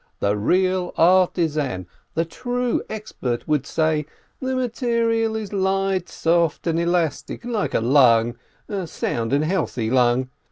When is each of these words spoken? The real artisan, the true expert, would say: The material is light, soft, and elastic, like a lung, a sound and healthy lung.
The 0.19 0.35
real 0.35 0.95
artisan, 0.97 1.85
the 2.15 2.25
true 2.25 2.81
expert, 2.89 3.47
would 3.47 3.67
say: 3.67 4.07
The 4.39 4.55
material 4.55 5.35
is 5.35 5.53
light, 5.53 6.09
soft, 6.09 6.65
and 6.65 6.79
elastic, 6.79 7.45
like 7.45 7.75
a 7.75 7.81
lung, 7.81 8.35
a 8.67 8.87
sound 8.87 9.31
and 9.31 9.43
healthy 9.45 9.91
lung. 9.91 10.31